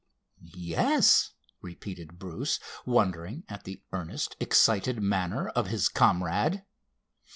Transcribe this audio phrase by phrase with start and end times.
[0.55, 1.29] "Yes,"
[1.61, 6.63] repeated Bruce, wondering at the earnest, excited manner of his comrade.